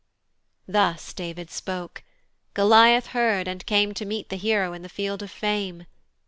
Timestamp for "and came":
3.47-3.93